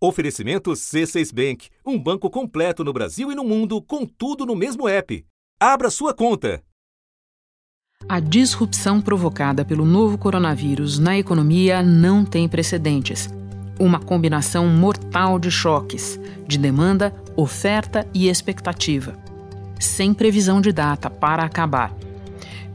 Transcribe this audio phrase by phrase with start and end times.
[0.00, 4.88] Oferecimento C6 Bank, um banco completo no Brasil e no mundo, com tudo no mesmo
[4.88, 5.26] app.
[5.58, 6.62] Abra sua conta.
[8.08, 13.28] A disrupção provocada pelo novo coronavírus na economia não tem precedentes.
[13.76, 19.18] Uma combinação mortal de choques, de demanda, oferta e expectativa.
[19.80, 21.92] Sem previsão de data para acabar.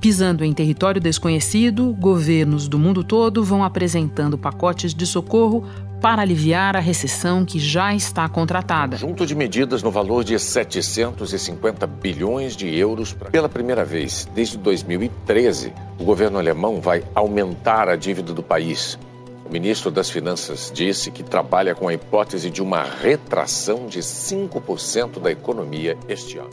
[0.01, 5.65] Pisando em território desconhecido, governos do mundo todo vão apresentando pacotes de socorro
[6.03, 8.97] para aliviar a recessão que já está contratada.
[8.97, 13.13] Junto de medidas no valor de 750 bilhões de euros.
[13.31, 18.99] Pela primeira vez desde 2013, o governo alemão vai aumentar a dívida do país.
[19.45, 25.21] O ministro das Finanças disse que trabalha com a hipótese de uma retração de 5%
[25.21, 26.51] da economia este ano.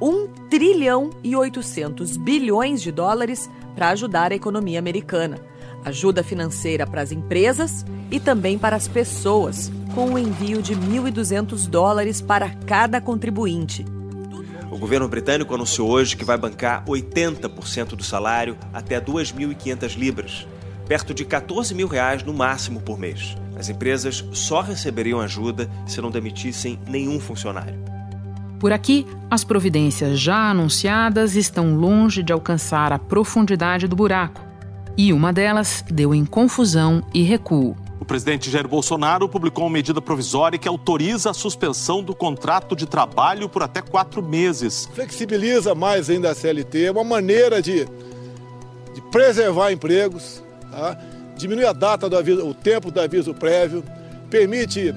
[0.00, 5.46] 1 trilhão e 800 bilhões de dólares para ajudar a economia americana
[5.84, 11.68] ajuda financeira para as empresas e também para as pessoas, com o envio de 1.200
[11.68, 13.84] dólares para cada contribuinte.
[14.70, 20.46] O governo britânico anunciou hoje que vai bancar 80% do salário até 2.500 libras,
[20.86, 23.36] perto de 14 mil reais no máximo por mês.
[23.58, 27.82] As empresas só receberiam ajuda se não demitissem nenhum funcionário.
[28.60, 34.47] Por aqui, as providências já anunciadas estão longe de alcançar a profundidade do buraco
[34.98, 37.76] e uma delas deu em confusão e recuo.
[38.00, 42.84] O presidente Jair Bolsonaro publicou uma medida provisória que autoriza a suspensão do contrato de
[42.84, 44.88] trabalho por até quatro meses.
[44.92, 47.84] Flexibiliza mais ainda a CLT, é uma maneira de,
[48.92, 50.98] de preservar empregos, tá?
[51.36, 53.84] diminui a data do aviso, o tempo do aviso prévio,
[54.28, 54.92] permite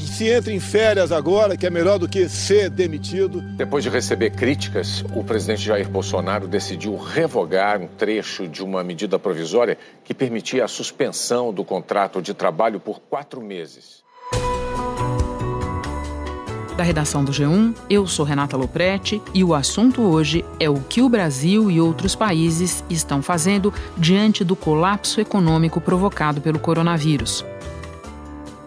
[0.00, 3.42] que se entre em férias agora, que é melhor do que ser demitido.
[3.42, 9.18] Depois de receber críticas, o presidente Jair Bolsonaro decidiu revogar um trecho de uma medida
[9.18, 14.02] provisória que permitia a suspensão do contrato de trabalho por quatro meses.
[16.78, 21.02] Da redação do G1, eu sou Renata Loprete e o assunto hoje é o que
[21.02, 27.44] o Brasil e outros países estão fazendo diante do colapso econômico provocado pelo coronavírus.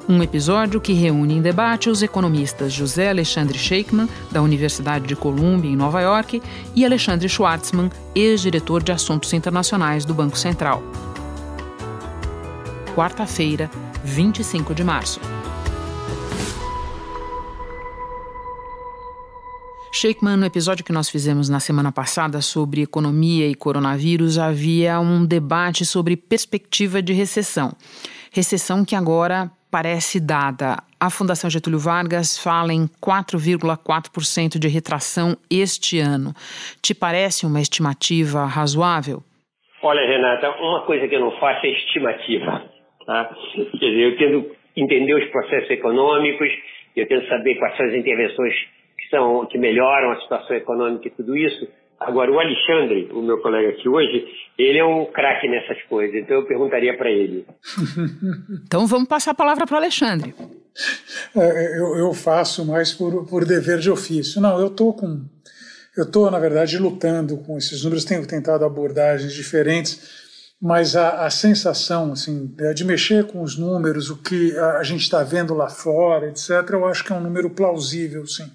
[0.08, 5.72] Um episódio que reúne em debate os economistas José Alexandre Sheikman, da Universidade de Columbia,
[5.72, 6.41] em Nova York,
[6.75, 10.84] e Alexandre Schwartzman, ex-diretor de Assuntos Internacionais do Banco Central.
[12.94, 13.72] Quarta-feira,
[14.03, 15.22] 25 de março.
[19.90, 25.25] Sheikman, no episódio que nós fizemos na semana passada sobre economia e coronavírus, havia um
[25.25, 27.74] debate sobre perspectiva de recessão.
[28.31, 30.78] Recessão que agora parece dada.
[31.01, 36.29] A Fundação Getúlio Vargas fala em 4,4% de retração este ano.
[36.79, 39.23] Te parece uma estimativa razoável?
[39.81, 42.69] Olha, Renata, uma coisa que eu não faço é estimativa.
[43.03, 43.35] Tá?
[43.56, 46.50] Quer dizer, eu tento entender os processos econômicos,
[46.95, 48.53] eu tento saber quais são as intervenções
[48.95, 51.67] que, são, que melhoram a situação econômica e tudo isso.
[52.06, 54.25] Agora, o Alexandre, o meu colega aqui hoje,
[54.58, 57.46] ele é um craque nessas coisas, então eu perguntaria para ele.
[58.66, 60.34] então vamos passar a palavra para o Alexandre.
[61.36, 64.41] É, eu, eu, faço mais por, por dever de ofício.
[64.41, 65.25] Não, eu estou com.
[65.96, 71.30] Eu estou, na verdade, lutando com esses números, tenho tentado abordagens diferentes, mas a, a
[71.30, 75.70] sensação assim, de mexer com os números, o que a, a gente está vendo lá
[75.70, 78.52] fora, etc., eu acho que é um número plausível, sim.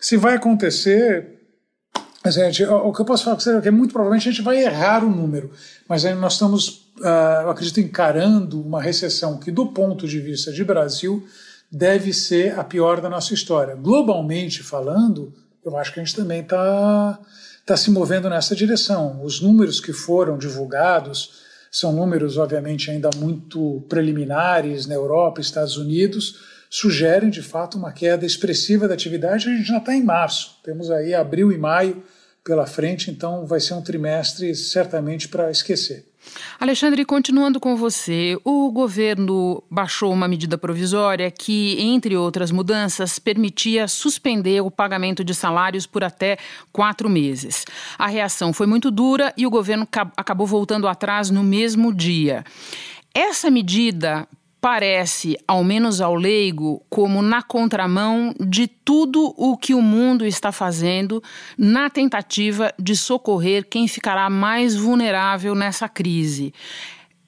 [0.00, 1.43] Se vai acontecer,
[2.30, 5.10] gente, o que eu posso falar é que muito provavelmente a gente vai errar o
[5.10, 5.50] número,
[5.86, 6.68] mas nós estamos,
[7.00, 11.26] uh, eu acredito, encarando uma recessão que, do ponto de vista de Brasil,
[11.70, 13.74] deve ser a pior da nossa história.
[13.74, 17.18] Globalmente falando, eu acho que a gente também está
[17.66, 19.22] tá se movendo nessa direção.
[19.22, 26.38] Os números que foram divulgados são números, obviamente, ainda muito preliminares na Europa, Estados Unidos,
[26.70, 29.48] sugerem de fato uma queda expressiva da atividade.
[29.48, 32.02] A gente já está em março, temos aí abril e maio
[32.44, 36.04] pela frente, então vai ser um trimestre certamente para esquecer.
[36.58, 43.86] Alexandre, continuando com você, o governo baixou uma medida provisória que, entre outras mudanças, permitia
[43.86, 46.38] suspender o pagamento de salários por até
[46.72, 47.64] quatro meses.
[47.98, 49.86] A reação foi muito dura e o governo
[50.16, 52.44] acabou voltando atrás no mesmo dia.
[53.14, 54.26] Essa medida
[54.64, 60.50] parece, ao menos ao leigo, como na contramão de tudo o que o mundo está
[60.50, 61.22] fazendo
[61.58, 66.54] na tentativa de socorrer quem ficará mais vulnerável nessa crise.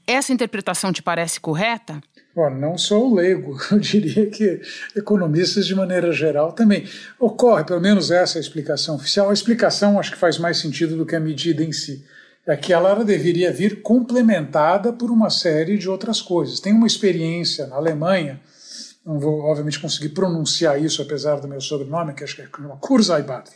[0.07, 2.01] Essa interpretação te parece correta?
[2.35, 2.79] Não
[3.11, 4.59] o leigo, eu diria que
[4.97, 6.87] economistas de maneira geral também.
[7.21, 9.29] Ocorre, pelo menos essa é a explicação oficial.
[9.29, 12.03] A explicação acho que faz mais sentido do que a medida em si
[12.47, 16.61] é que ela deveria vir complementada por uma série de outras coisas.
[16.61, 18.41] Tem uma experiência na Alemanha
[19.07, 22.49] não vou obviamente conseguir pronunciar isso apesar do meu sobrenome, que acho que é
[22.81, 23.53] Kurzarbeit,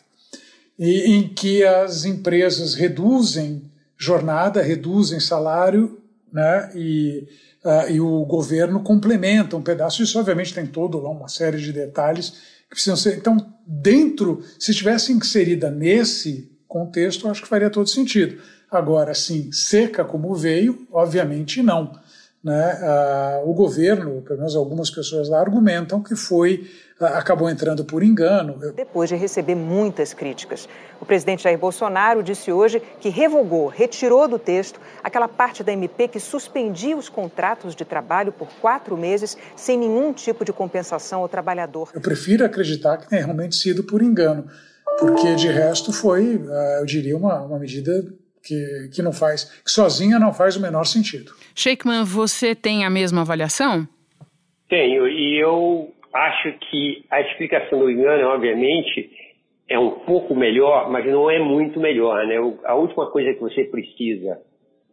[0.78, 6.00] e em que as empresas reduzem jornada, reduzem salário,
[6.32, 7.26] né, e,
[7.64, 10.02] uh, e o governo complementa um pedaço.
[10.02, 13.18] Isso, obviamente, tem todo lá uma série de detalhes que precisam ser.
[13.18, 18.40] Então, dentro, se estivesse inserida nesse contexto, acho que faria todo sentido.
[18.70, 21.98] Agora, sim, seca como veio, obviamente não
[22.42, 28.02] né, a, o governo, pelo menos algumas pessoas lá, argumentam que foi acabou entrando por
[28.02, 28.58] engano.
[28.74, 30.68] Depois de receber muitas críticas,
[31.00, 36.08] o presidente Jair Bolsonaro disse hoje que revogou, retirou do texto aquela parte da MP
[36.08, 41.28] que suspendia os contratos de trabalho por quatro meses sem nenhum tipo de compensação ao
[41.28, 41.88] trabalhador.
[41.94, 44.46] Eu prefiro acreditar que tenha realmente sido por engano,
[44.98, 46.38] porque de resto foi,
[46.78, 48.04] eu diria, uma, uma medida
[48.42, 51.32] que, que não faz, que sozinha não faz o menor sentido.
[51.54, 53.86] Sheikman, você tem a mesma avaliação?
[54.68, 59.10] Tenho, e eu acho que a explicação do engano, obviamente,
[59.68, 62.26] é um pouco melhor, mas não é muito melhor.
[62.26, 62.36] Né?
[62.64, 64.40] A última coisa que você precisa,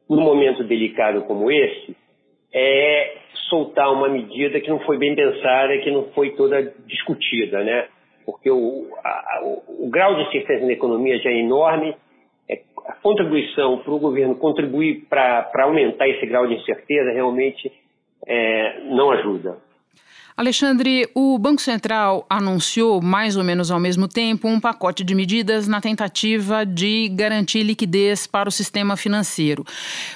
[0.09, 1.95] num momento delicado como esse,
[2.53, 3.17] é
[3.49, 7.87] soltar uma medida que não foi bem pensada, que não foi toda discutida, né?
[8.25, 11.95] Porque o, a, o, o grau de incerteza na economia já é enorme,
[12.87, 17.71] a contribuição para o governo contribuir para aumentar esse grau de incerteza realmente
[18.25, 19.57] é, não ajuda.
[20.37, 25.67] Alexandre, o Banco Central anunciou, mais ou menos ao mesmo tempo, um pacote de medidas
[25.67, 29.65] na tentativa de garantir liquidez para o sistema financeiro.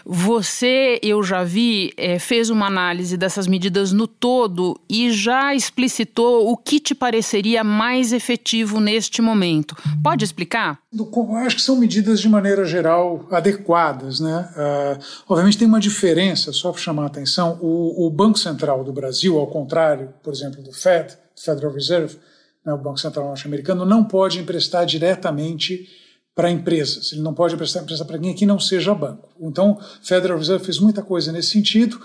[0.06, 6.52] Você, eu já vi, é, fez uma análise dessas medidas no todo e já explicitou
[6.52, 9.76] o que te pareceria mais efetivo neste momento.
[10.04, 10.78] Pode explicar?
[10.94, 14.20] Eu acho que são medidas, de maneira geral, adequadas.
[14.20, 14.48] Né?
[14.56, 18.94] Uh, obviamente tem uma diferença, só para chamar a atenção, o, o Banco Central do
[18.94, 22.18] Brasil, ao contrário por exemplo, do Fed, Federal Reserve,
[22.66, 25.88] né, o Banco Central norte-americano, não pode emprestar diretamente
[26.36, 27.12] para empresas.
[27.12, 29.30] Ele não pode emprestar, emprestar para ninguém que não seja banco.
[29.40, 32.00] Então, Federal Reserve fez muita coisa nesse sentido.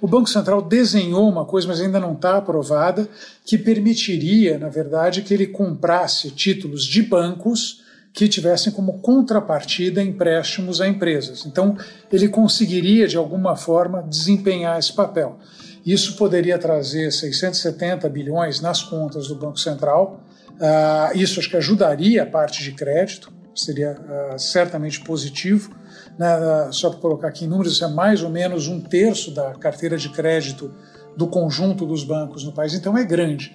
[0.00, 3.08] O Banco Central desenhou uma coisa, mas ainda não está aprovada,
[3.44, 7.82] que permitiria, na verdade, que ele comprasse títulos de bancos
[8.12, 11.46] que tivessem como contrapartida empréstimos a empresas.
[11.46, 11.76] Então,
[12.12, 15.38] ele conseguiria, de alguma forma, desempenhar esse papel.
[15.84, 20.20] Isso poderia trazer 670 bilhões nas contas do Banco Central.
[20.52, 25.74] Uh, isso acho que ajudaria a parte de crédito, seria uh, certamente positivo.
[26.16, 26.28] Né?
[26.38, 29.52] Uh, só para colocar aqui em números, isso é mais ou menos um terço da
[29.54, 30.72] carteira de crédito
[31.16, 33.54] do conjunto dos bancos no país, então é grande.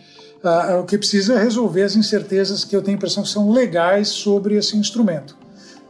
[0.79, 4.09] o que precisa é resolver as incertezas que eu tenho a impressão que são legais
[4.09, 5.35] sobre esse instrumento.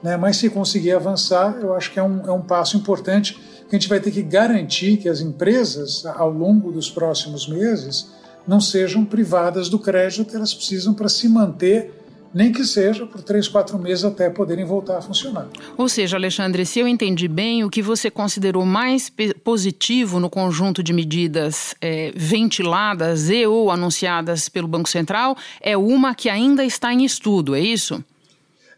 [0.02, 0.16] Né?
[0.16, 3.38] Mas se conseguir avançar, eu acho que é um, é um passo importante
[3.76, 8.12] a gente vai ter que garantir que as empresas, ao longo dos próximos meses,
[8.48, 11.94] não sejam privadas do crédito que elas precisam para se manter
[12.34, 15.48] nem que seja por três, quatro meses até poderem voltar a funcionar.
[15.78, 19.12] Ou seja, Alexandre, se eu entendi bem, o que você considerou mais
[19.44, 26.14] positivo no conjunto de medidas é, ventiladas e ou anunciadas pelo Banco Central é uma
[26.14, 28.04] que ainda está em estudo, é isso?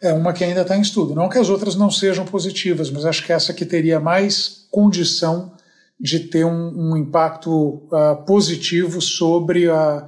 [0.02, 1.14] É uma que ainda está em estudo.
[1.14, 5.54] Não que as outras não sejam positivas, mas acho que essa que teria mais condição
[6.00, 7.52] de ter um, um impacto
[7.92, 10.08] uh, positivo sobre a,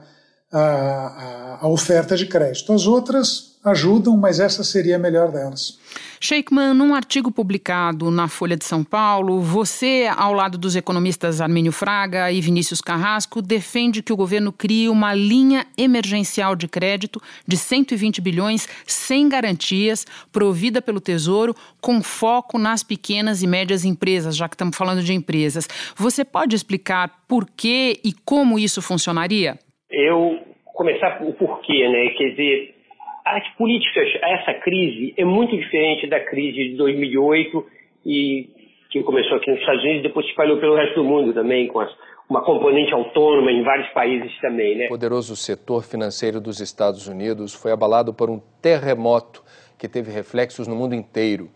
[0.51, 2.71] a, a, oferta de crédito.
[2.71, 5.79] As outras ajudam, mas essa seria a melhor delas.
[6.19, 11.71] Sheikman, num artigo publicado na Folha de São Paulo, você, ao lado dos economistas Armínio
[11.71, 17.57] Fraga e Vinícius Carrasco, defende que o governo crie uma linha emergencial de crédito de
[17.57, 24.47] 120 bilhões sem garantias, provida pelo Tesouro, com foco nas pequenas e médias empresas, já
[24.47, 25.67] que estamos falando de empresas.
[25.95, 29.57] Você pode explicar por que e como isso funcionaria?
[29.89, 30.39] Eu
[30.73, 32.09] começar o porquê, né?
[32.17, 32.75] Quer dizer,
[33.25, 37.65] as políticas a essa crise é muito diferente da crise de 2008
[38.05, 38.49] e
[38.89, 41.79] que começou aqui nos Estados Unidos depois se espalhou pelo resto do mundo também com
[41.79, 41.91] as,
[42.29, 44.85] uma componente autônoma em vários países também, né?
[44.85, 49.43] O poderoso setor financeiro dos Estados Unidos foi abalado por um terremoto
[49.77, 51.49] que teve reflexos no mundo inteiro.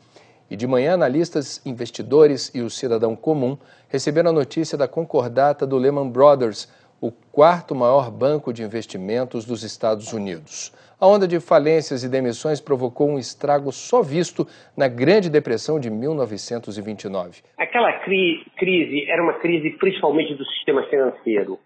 [0.49, 3.57] E de manhã, analistas, investidores e o cidadão comum
[3.89, 6.71] receberam a notícia da concordata do Lehman Brothers,
[7.05, 10.73] o quarto maior banco de investimentos dos Estados Unidos.
[10.99, 15.91] A onda de falências e demissões provocou um estrago só visto na Grande Depressão de
[15.91, 17.43] 1929.
[17.59, 21.59] Aquela cri crise era uma crise principalmente do sistema financeiro.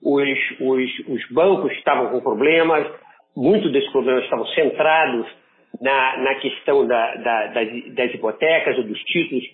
[0.00, 2.86] Os, os, os bancos estavam com problemas,
[3.34, 5.26] muitos desses problemas estavam centrados
[5.80, 9.44] na, na questão da, da, das, das, hipotecas ou dos títulos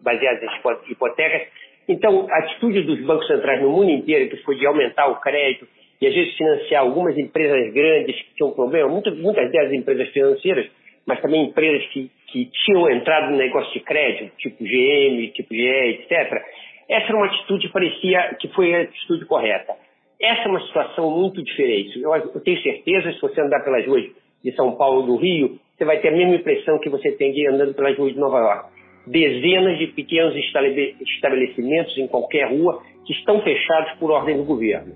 [0.00, 1.42] baseados em hipotecas
[1.88, 5.66] Então, a atitude dos bancos centrais no mundo inteiro, que foi de aumentar o crédito
[6.00, 10.66] e às vezes financiar algumas empresas grandes que tinham problema, muitas, muitas delas empresas financeiras,
[11.06, 15.62] mas também empresas que, que tinham entrado no negócio de crédito, tipo GM, tipo GE,
[15.64, 16.42] etc.
[16.88, 19.74] Essa era uma atitude que parecia que foi a atitude correta.
[20.20, 22.00] Essa é uma situação muito diferente.
[22.00, 24.04] Eu, eu tenho certeza, se você andar pelas ruas
[24.44, 27.48] de São Paulo do Rio, você vai ter a mesma impressão que você tem de
[27.48, 28.81] andando pelas ruas de Nova York.
[29.06, 34.94] Dezenas de pequenos estabelecimentos em qualquer rua que estão fechados por ordem do governo.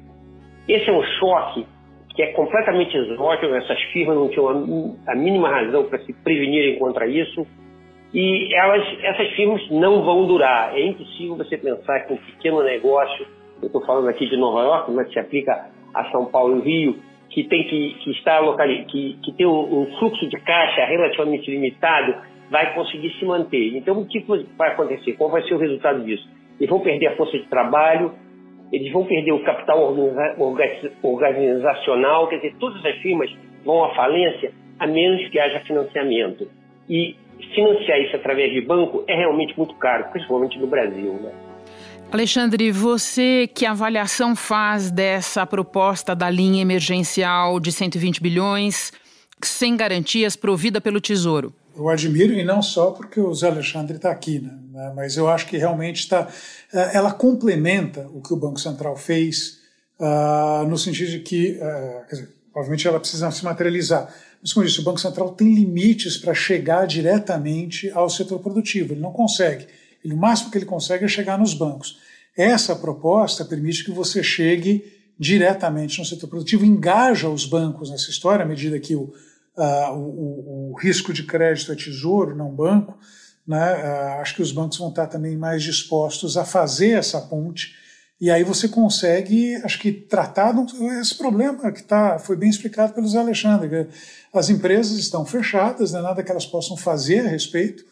[0.68, 1.66] Esse é um choque
[2.14, 7.06] que é completamente exógeno, essas firmas não tinham a mínima razão para se prevenirem contra
[7.06, 7.46] isso,
[8.14, 10.74] e elas, essas firmas não vão durar.
[10.74, 13.26] É impossível você pensar que um pequeno negócio,
[13.60, 16.98] eu estou falando aqui de Nova York, mas se aplica a São Paulo e Rio,
[17.28, 21.50] que tem que, que estar local, que, que tem um, um fluxo de caixa relativamente
[21.50, 22.14] limitado,
[22.50, 23.76] vai conseguir se manter.
[23.76, 24.24] Então, o que
[24.56, 25.12] vai acontecer?
[25.14, 26.28] Qual vai ser o resultado disso?
[26.58, 28.12] Eles vão perder a força de trabalho,
[28.72, 29.94] eles vão perder o capital
[31.02, 33.30] organizacional, quer dizer, todas as firmas
[33.64, 36.48] vão à falência a menos que haja financiamento.
[36.88, 37.16] E
[37.54, 41.12] financiar isso através de banco é realmente muito caro, principalmente no Brasil.
[41.14, 41.32] Né?
[42.12, 48.92] Alexandre, você que avaliação faz dessa proposta da linha emergencial de 120 bilhões
[49.42, 51.52] sem garantias provida pelo Tesouro?
[51.76, 54.92] Eu admiro, e não só porque o Zé Alexandre está aqui, né?
[54.94, 56.28] mas eu acho que realmente está.
[56.72, 59.58] É, ela complementa o que o Banco Central fez,
[60.00, 64.12] uh, no sentido de que, uh, dizer, obviamente ela precisa se materializar.
[64.40, 68.92] Mas, como eu disse, o Banco Central tem limites para chegar diretamente ao setor produtivo.
[68.92, 69.66] Ele não consegue.
[70.04, 71.98] Ele, o máximo que ele consegue é chegar nos bancos.
[72.36, 78.44] Essa proposta permite que você chegue diretamente no setor produtivo, engaja os bancos nessa história,
[78.44, 79.12] à medida que o
[79.56, 82.98] uh, o, o, risco de crédito é tesouro, não banco,
[83.46, 83.74] né?
[83.74, 87.74] Uh, acho que os bancos vão estar também mais dispostos a fazer essa ponte
[88.18, 90.54] e aí você consegue, acho que, tratar
[91.00, 93.88] esse problema que tá, foi bem explicado pelo Zé Alexandre.
[94.32, 97.84] As empresas estão fechadas, não é nada que elas possam fazer a respeito,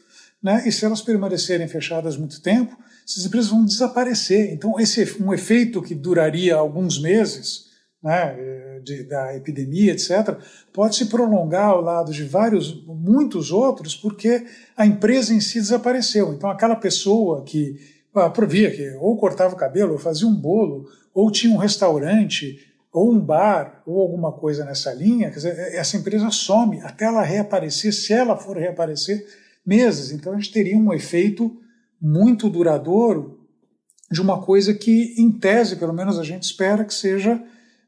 [0.42, 0.62] né?
[0.66, 2.74] e se elas permanecerem fechadas muito tempo,
[3.06, 4.50] essas empresas vão desaparecer.
[4.52, 7.66] Então, esse um efeito que duraria alguns meses,
[8.02, 8.34] né,
[8.84, 10.36] de, da epidemia, etc.,
[10.72, 14.44] pode se prolongar ao lado de vários, muitos outros, porque
[14.76, 16.32] a empresa em si desapareceu.
[16.32, 17.76] Então, aquela pessoa que
[18.14, 22.58] ah, provia que ou cortava o cabelo, ou fazia um bolo, ou tinha um restaurante,
[22.92, 27.22] ou um bar, ou alguma coisa nessa linha, quer dizer, essa empresa some até ela
[27.22, 29.26] reaparecer, se ela for reaparecer,
[29.66, 30.12] meses.
[30.12, 31.56] Então, a gente teria um efeito
[32.00, 33.40] muito duradouro
[34.10, 37.42] de uma coisa que, em tese, pelo menos a gente espera que seja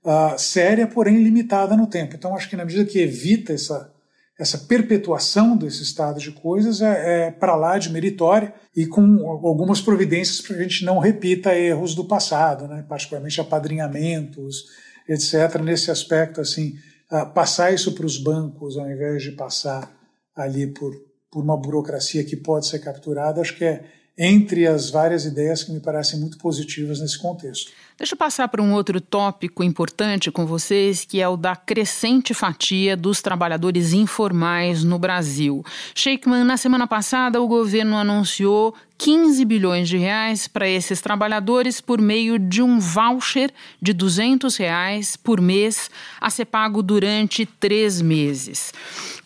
[0.07, 2.15] uh, séria, porém limitada no tempo.
[2.15, 3.93] Então, acho que na medida que evita essa,
[4.39, 9.81] essa perpetuação desse estado de coisas, é, é para lá de meritória e com algumas
[9.81, 12.85] providências para que a gente não repita erros do passado, né?
[12.89, 14.67] particularmente apadrinhamentos,
[15.09, 15.61] etc.
[15.61, 16.77] Nesse aspecto, assim,
[17.11, 19.93] uh, passar isso para os bancos ao invés de passar
[20.37, 20.95] ali por,
[21.31, 23.85] por uma burocracia que pode ser capturada, acho que é
[24.19, 27.71] entre as várias ideias que me parecem muito positivas nesse contexto.
[27.99, 32.35] Deixa eu passar para um outro tópico importante com vocês, que é o da crescente
[32.35, 35.65] fatia dos trabalhadores informais no Brasil.
[35.95, 41.99] Sheikman, na semana passada, o governo anunciou 15 bilhões de reais para esses trabalhadores por
[41.99, 43.51] meio de um voucher
[43.81, 48.75] de 200 reais por mês a ser pago durante três meses.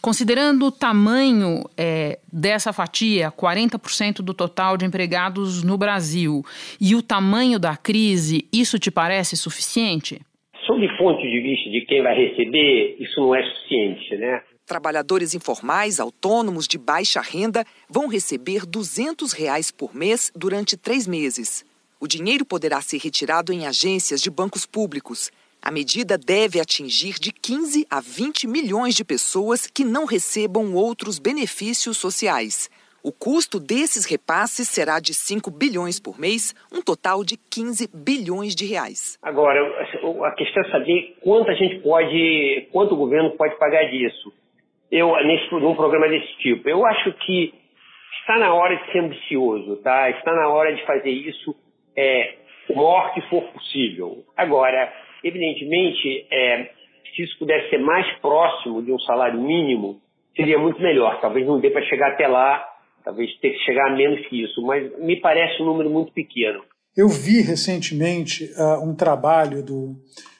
[0.01, 6.43] Considerando o tamanho é, dessa fatia, 40% do total de empregados no Brasil,
[6.81, 10.19] e o tamanho da crise, isso te parece suficiente?
[10.67, 14.43] Sob o ponto de vista de quem vai receber, isso não é suficiente, né?
[14.67, 21.65] Trabalhadores informais, autônomos de baixa renda vão receber 200 reais por mês durante três meses.
[22.01, 25.31] O dinheiro poderá ser retirado em agências de bancos públicos.
[25.63, 31.19] A medida deve atingir de 15 a 20 milhões de pessoas que não recebam outros
[31.19, 32.71] benefícios sociais.
[33.05, 38.55] O custo desses repasses será de 5 bilhões por mês, um total de 15 bilhões
[38.55, 39.19] de reais.
[39.23, 39.61] Agora,
[40.27, 44.33] a questão é saber quanto a gente pode, quanto o governo pode pagar disso
[44.91, 46.69] eu, nesse, num programa desse tipo.
[46.69, 47.55] Eu acho que
[48.21, 50.11] está na hora de ser ambicioso, tá?
[50.11, 51.55] Está na hora de fazer isso
[51.97, 52.35] é,
[52.69, 54.25] o maior que for possível.
[54.37, 54.93] Agora,
[55.25, 56.71] evidentemente, é,
[57.15, 60.01] se isso pudesse ser mais próximo de um salário mínimo,
[60.37, 61.21] seria muito melhor.
[61.21, 62.67] Talvez não dê para chegar até lá,
[63.05, 66.63] talvez tenha que chegar a menos que isso, mas me parece um número muito pequeno.
[66.97, 69.95] Eu vi recentemente uh, um trabalho do,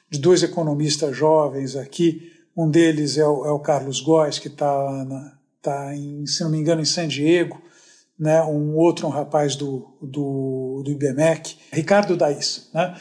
[0.09, 5.29] de dois economistas jovens aqui um deles é o, é o Carlos Góes, que está,
[5.61, 7.61] tá em, se não me engano, em San Diego,
[8.19, 12.69] né, um outro um rapaz do, do, do IBMEC, Ricardo Dais.
[12.73, 12.93] Né,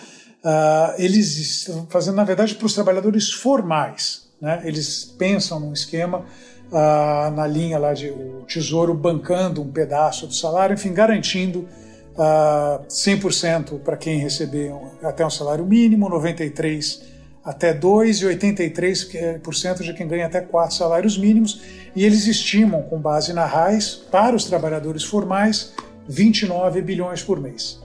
[0.44, 4.28] uh, eles estão fazendo, na verdade, para os trabalhadores formais.
[4.40, 6.24] Né, eles pensam num esquema
[6.70, 11.68] uh, na linha lá de o Tesouro bancando um pedaço do salário, enfim, garantindo
[12.14, 17.10] uh, 100% para quem receber até um salário mínimo, 93%
[17.44, 21.62] até 2% e 83% de quem ganha até 4 salários mínimos.
[21.96, 25.72] E eles estimam, com base na RAIS, para os trabalhadores formais,
[26.08, 27.80] 29 bilhões por mês.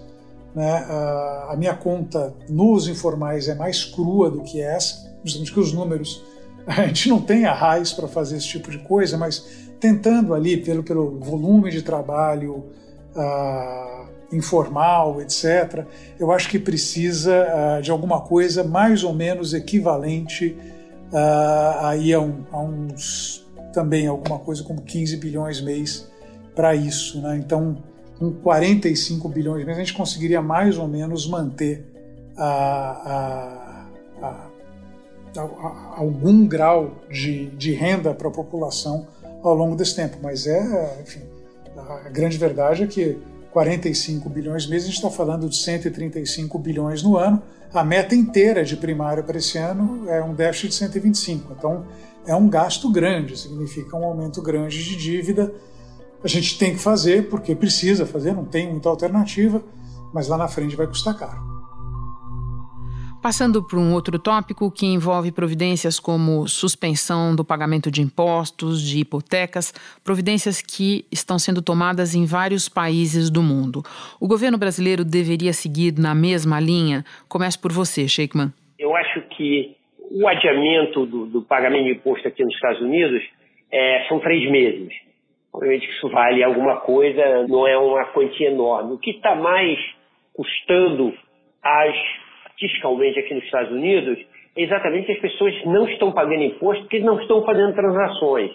[0.55, 0.85] Né?
[1.49, 6.23] A minha conta nos informais é mais crua do que essa, justamente que os números
[6.65, 9.45] a gente não tem a raiz para fazer esse tipo de coisa, mas
[9.79, 12.63] tentando ali, pelo, pelo volume de trabalho
[14.31, 15.85] informal, etc.,
[16.19, 20.57] eu acho que precisa de alguma coisa mais ou menos equivalente
[21.81, 26.09] aí a, um, a, uns também alguma coisa como 15 bilhões mês
[26.55, 27.21] para isso.
[27.21, 27.37] Né?
[27.37, 27.77] Então,
[28.17, 31.85] com 45 bilhões mês, a gente conseguiria mais ou menos manter
[32.37, 33.87] a,
[34.21, 34.55] a, a
[35.97, 39.07] algum grau de, de renda para a população
[39.43, 40.17] ao longo desse tempo.
[40.21, 41.21] Mas é, enfim,
[41.77, 43.17] a grande verdade é que
[43.51, 47.41] 45 bilhões mês, a gente está falando de 135 bilhões no ano.
[47.73, 51.53] A meta inteira de primário para esse ano é um déficit de 125.
[51.57, 51.85] Então,
[52.25, 55.53] é um gasto grande, significa um aumento grande de dívida.
[56.23, 59.63] A gente tem que fazer, porque precisa fazer, não tem muita alternativa,
[60.13, 61.55] mas lá na frente vai custar caro.
[63.25, 68.99] Passando para um outro tópico que envolve providências como suspensão do pagamento de impostos, de
[68.99, 73.81] hipotecas, providências que estão sendo tomadas em vários países do mundo.
[74.21, 77.03] O governo brasileiro deveria seguir na mesma linha?
[77.27, 78.53] Comece por você, Sheikman.
[78.77, 79.75] Eu acho que
[80.11, 83.23] o adiamento do, do pagamento de imposto aqui nos Estados Unidos
[83.71, 84.93] é, são três meses.
[85.55, 88.93] Obviamente isso vale alguma coisa, não é uma quantia enorme.
[88.93, 89.79] O que está mais
[90.33, 91.13] custando
[91.63, 91.95] às
[92.59, 94.19] fiscalmente aqui nos Estados Unidos
[94.57, 98.51] é exatamente que as pessoas não estão pagando imposto porque não estão fazendo transações.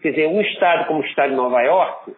[0.00, 2.12] Quer dizer, um estado como o estado de Nova York,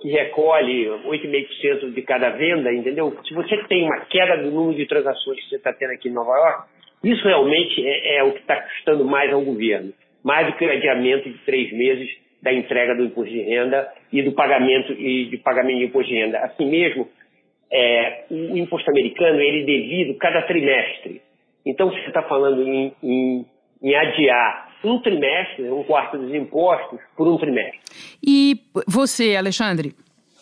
[0.00, 3.16] que recolhe 8,5% de cada venda, entendeu?
[3.28, 6.12] Se você tem uma queda do número de transações que você está tendo aqui em
[6.12, 6.68] Nova York,
[7.04, 9.92] isso realmente é, é o que está custando mais ao governo,
[10.24, 12.08] mais do que o adiamento de três meses
[12.42, 16.18] da entrega do imposto de renda e do pagamento e de pagamento de imposto de
[16.18, 16.38] renda.
[16.38, 17.08] Assim mesmo,
[17.70, 21.22] é, o imposto americano ele é devido cada trimestre.
[21.66, 23.46] Então, você está falando em, em,
[23.82, 27.78] em, adiar um trimestre, um quarto dos impostos, por um trimestre.
[28.22, 29.92] E você, Alexandre?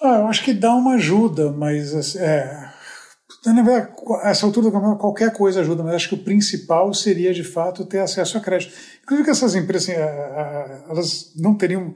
[0.01, 2.19] Ah, eu acho que dá uma ajuda, mas assim,
[3.51, 7.45] é, essa altura do campeonato qualquer coisa ajuda, mas acho que o principal seria de
[7.45, 8.73] fato ter acesso a crédito.
[9.03, 10.01] Inclusive que essas empresas assim,
[10.89, 11.95] elas não teriam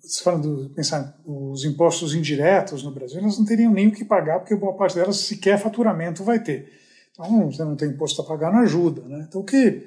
[0.00, 4.40] se falando pensar os impostos indiretos no Brasil, elas não teriam nem o que pagar,
[4.40, 6.70] porque boa parte delas sequer faturamento vai ter.
[7.12, 9.02] Então, você não tem imposto a pagar, não ajuda.
[9.02, 9.26] Né?
[9.28, 9.82] Então, o que,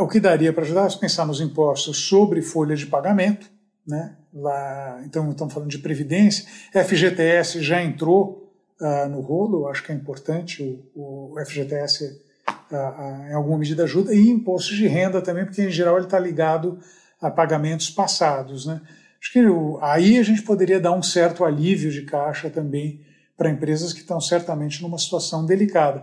[0.00, 3.50] o que daria para ajudar é pensar nos impostos sobre folha de pagamento.
[3.86, 4.16] Né?
[4.32, 6.46] Lá, então, estamos falando de previdência.
[6.72, 8.39] FGTS já entrou
[8.80, 10.62] uh, no rolo, acho que é importante
[10.94, 14.14] o, o FGTS, uh, uh, em alguma medida, ajuda.
[14.14, 16.78] E impostos de renda também, porque, em geral, ele está ligado
[17.20, 18.66] a pagamentos passados.
[18.66, 18.80] Né?
[19.20, 19.40] Acho que
[19.82, 23.04] aí a gente poderia dar um certo alívio de caixa também
[23.36, 26.02] para empresas que estão certamente numa situação delicada.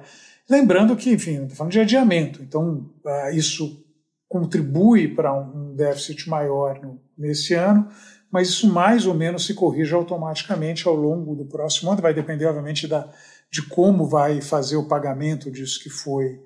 [0.50, 3.84] Lembrando que, enfim, estou falando de adiamento, então uh, isso
[4.30, 7.88] contribui para um déficit maior no, nesse ano,
[8.32, 12.02] mas isso mais ou menos se corrige automaticamente ao longo do próximo ano.
[12.02, 13.08] Vai depender, obviamente, da,
[13.52, 16.40] de como vai fazer o pagamento disso que foi,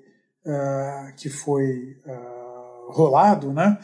[0.46, 3.78] uh, que foi uh, rolado, né?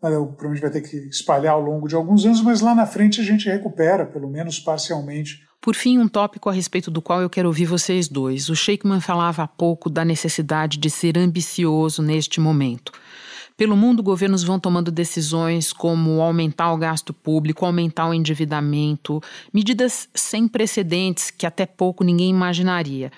[0.00, 3.24] provavelmente vai ter que espalhar ao longo de alguns anos, mas lá na frente a
[3.24, 5.40] gente recupera, pelo menos parcialmente.
[5.60, 8.48] Por fim, um tópico a respeito do qual eu quero ouvir vocês dois.
[8.48, 12.90] O Sheikman falava há pouco da necessidade de ser ambicioso neste momento.
[13.56, 19.20] Pelo mundo, governos vão tomando decisões como aumentar o gasto público, aumentar o endividamento,
[19.52, 23.12] medidas sem precedentes que até pouco ninguém imaginaria.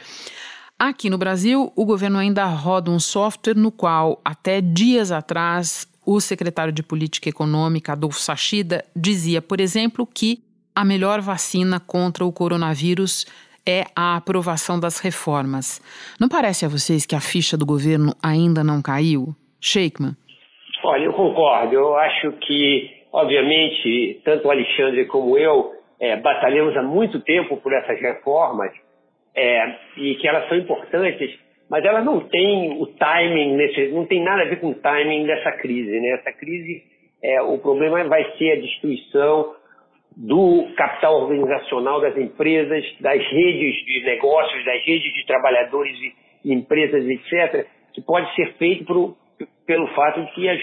[0.79, 6.21] Aqui no Brasil, o governo ainda roda um software no qual, até dias atrás, o
[6.21, 10.43] secretário de Política Econômica, Adolfo Sachida, dizia, por exemplo, que
[10.75, 13.25] a melhor vacina contra o coronavírus
[13.65, 15.81] é a aprovação das reformas.
[16.19, 19.35] Não parece a vocês que a ficha do governo ainda não caiu?
[19.61, 20.17] Sheikman.
[21.15, 21.75] Concordo.
[21.75, 27.73] Eu acho que, obviamente, tanto o Alexandre como eu é, batalhamos há muito tempo por
[27.73, 28.73] essas reformas
[29.35, 34.23] é, e que elas são importantes mas ela não tem o timing, nesse, não tem
[34.23, 35.91] nada a ver com o timing dessa crise.
[35.99, 36.11] Né?
[36.11, 36.83] Essa crise,
[37.23, 39.55] é, o problema vai ser a destruição
[40.17, 45.97] do capital organizacional das empresas, das redes de negócios, das redes de trabalhadores
[46.45, 49.17] e empresas, etc., que pode ser feito por,
[49.67, 50.61] pelo fato de que as,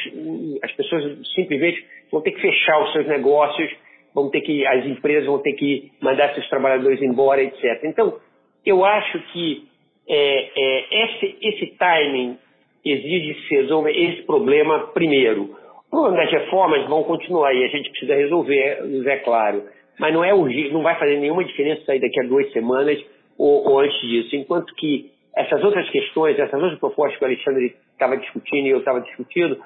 [0.63, 3.71] as pessoas simplesmente vão ter que fechar os seus negócios,
[4.13, 7.83] vão ter que, as empresas vão ter que mandar seus trabalhadores embora, etc.
[7.83, 8.19] Então,
[8.65, 9.67] eu acho que
[10.07, 12.37] é, é, esse, esse timing
[12.83, 15.55] exige se resolver esse problema primeiro.
[15.87, 19.63] O problema das reformas vão continuar e a gente precisa resolver, é claro.
[19.99, 22.99] Mas não é urgente, não vai fazer nenhuma diferença sair daqui a duas semanas
[23.37, 24.35] ou, ou antes disso.
[24.35, 28.79] Enquanto que essas outras questões, essas outras propostas que o Alexandre estava discutindo e eu
[28.79, 29.61] estava discutindo,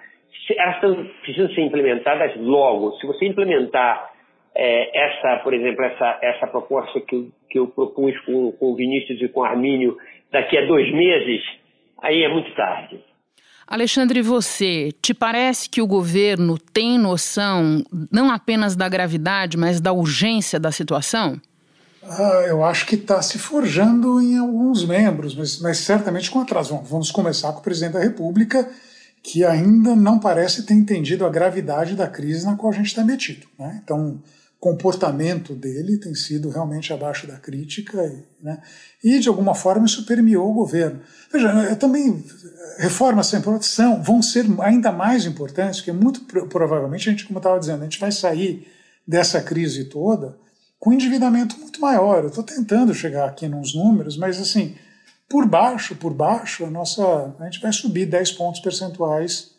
[0.58, 2.92] elas estão, precisam ser implementadas logo.
[2.98, 4.12] Se você implementar
[4.54, 9.22] é, essa, por exemplo, essa, essa proposta que, que eu propus com, com o Vinícius
[9.22, 9.98] e com o Armínio
[10.32, 11.42] daqui a dois meses,
[12.02, 13.00] aí é muito tarde.
[13.68, 19.92] Alexandre, você, te parece que o governo tem noção não apenas da gravidade, mas da
[19.92, 21.42] urgência da situação?
[22.08, 26.80] Ah, eu acho que está se forjando em alguns membros, mas, mas certamente com atraso.
[26.84, 28.70] Vamos começar com o presidente da República,
[29.24, 33.04] que ainda não parece ter entendido a gravidade da crise na qual a gente está
[33.04, 33.48] metido.
[33.58, 33.82] Né?
[33.84, 34.22] Então,
[34.60, 38.60] comportamento dele tem sido realmente abaixo da crítica né?
[39.04, 41.02] e de alguma forma isso permeou o governo.
[41.32, 42.24] Veja, também
[42.80, 47.60] reformas sem proteção vão ser ainda mais importantes, porque muito provavelmente a gente, como estava
[47.60, 48.68] dizendo, a gente vai sair
[49.08, 50.36] dessa crise toda
[50.80, 52.24] com endividamento muito maior.
[52.24, 54.76] Eu estou tentando chegar aqui nos números, mas assim,
[55.30, 59.56] por baixo, por baixo, a nossa, a gente vai subir 10 pontos percentuais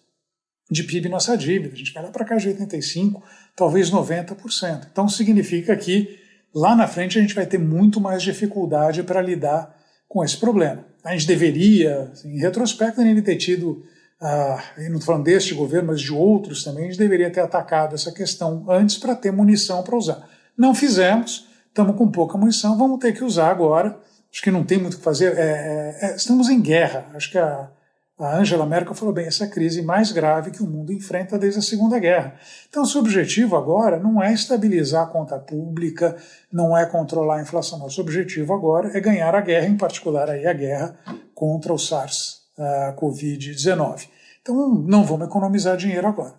[0.70, 1.74] de PIB nossa dívida.
[1.74, 3.22] A gente vai lá para cá de 85,
[3.54, 4.86] talvez 90%.
[4.90, 6.18] Então significa que
[6.54, 9.74] lá na frente a gente vai ter muito mais dificuldade para lidar
[10.08, 10.84] com esse problema.
[11.04, 13.84] A gente deveria, assim, em retrospecto, nem ter tido,
[14.20, 17.94] ah, não estou falando deste governo, mas de outros também, a gente deveria ter atacado
[17.94, 20.28] essa questão antes para ter munição para usar.
[20.56, 23.98] Não fizemos, estamos com pouca munição, vamos ter que usar agora.
[24.32, 25.36] Acho que não tem muito o que fazer.
[25.36, 27.06] É, é, é, estamos em guerra.
[27.14, 27.70] Acho que a,
[28.18, 31.62] a Angela Merkel falou bem, essa crise mais grave que o mundo enfrenta desde a
[31.62, 32.34] Segunda Guerra.
[32.68, 36.16] Então, seu objetivo agora não é estabilizar a conta pública,
[36.50, 37.78] não é controlar a inflação.
[37.78, 40.98] Nosso objetivo agora é ganhar a guerra, em particular aí a guerra
[41.34, 44.08] contra o SARS-CoV-19.
[44.40, 46.32] Então, não vamos economizar dinheiro agora.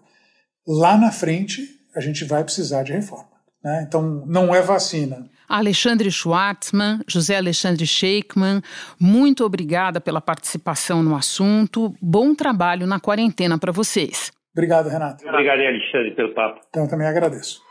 [0.66, 3.37] Lá na frente, a gente vai precisar de reforma.
[3.68, 3.84] Né?
[3.86, 8.62] Então, não é vacina Alexandre Schwartzman, José Alexandre Sheikman,
[8.98, 11.94] muito obrigada pela participação no assunto.
[12.02, 14.32] Bom trabalho na quarentena para vocês.
[14.54, 15.28] Obrigado, Renato.
[15.28, 16.62] Obrigado, Alexandre, pelo papo.
[16.70, 17.62] Então, eu também agradeço.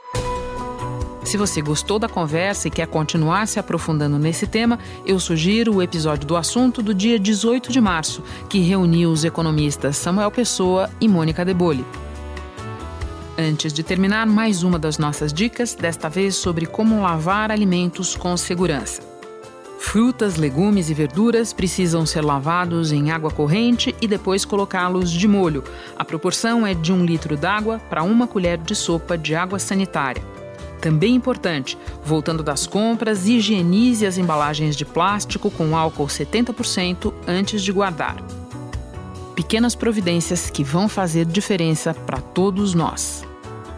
[1.25, 5.83] Se você gostou da conversa e quer continuar se aprofundando nesse tema, eu sugiro o
[5.83, 11.09] episódio do assunto do dia 18 de março, que reuniu os economistas Samuel Pessoa e
[11.09, 11.85] Mônica Deboli.
[13.39, 18.35] Antes de terminar, mais uma das nossas dicas, desta vez sobre como lavar alimentos com
[18.35, 19.03] segurança.
[19.79, 25.63] Frutas, legumes e verduras precisam ser lavados em água corrente e depois colocá-los de molho.
[25.99, 30.23] A proporção é de um litro d'água para uma colher de sopa de água sanitária.
[30.81, 37.71] Também importante, voltando das compras, higienize as embalagens de plástico com álcool 70% antes de
[37.71, 38.17] guardar.
[39.35, 43.26] Pequenas providências que vão fazer diferença para todos nós.